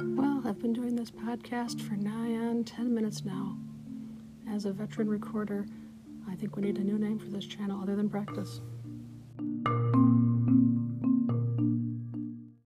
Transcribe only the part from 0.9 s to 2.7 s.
this podcast for nigh on